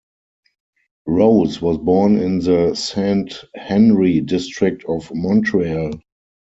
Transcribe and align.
Rose 1.05 1.61
was 1.61 1.77
born 1.77 2.17
in 2.19 2.39
the 2.39 2.73
Saint-Henri 2.73 4.21
district 4.21 4.83
of 4.89 5.13
Montreal. 5.13 5.91